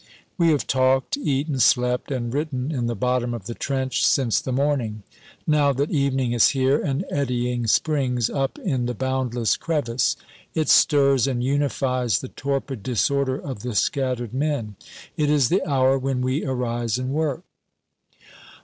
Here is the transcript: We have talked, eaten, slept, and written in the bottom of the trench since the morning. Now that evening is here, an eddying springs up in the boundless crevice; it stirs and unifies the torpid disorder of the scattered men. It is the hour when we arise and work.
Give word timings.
We 0.35 0.47
have 0.49 0.65
talked, 0.65 1.15
eaten, 1.15 1.59
slept, 1.59 2.09
and 2.11 2.33
written 2.33 2.71
in 2.71 2.87
the 2.87 2.95
bottom 2.95 3.35
of 3.35 3.45
the 3.45 3.53
trench 3.53 4.03
since 4.03 4.41
the 4.41 4.51
morning. 4.51 5.03
Now 5.45 5.73
that 5.73 5.91
evening 5.91 6.31
is 6.31 6.49
here, 6.57 6.81
an 6.81 7.05
eddying 7.11 7.67
springs 7.67 8.27
up 8.27 8.57
in 8.57 8.87
the 8.87 8.95
boundless 8.95 9.55
crevice; 9.57 10.15
it 10.55 10.69
stirs 10.69 11.27
and 11.27 11.43
unifies 11.43 12.17
the 12.19 12.29
torpid 12.29 12.81
disorder 12.81 13.35
of 13.39 13.59
the 13.61 13.75
scattered 13.75 14.33
men. 14.33 14.75
It 15.17 15.29
is 15.29 15.49
the 15.49 15.63
hour 15.69 15.99
when 15.99 16.21
we 16.21 16.43
arise 16.45 16.97
and 16.97 17.09
work. 17.11 17.43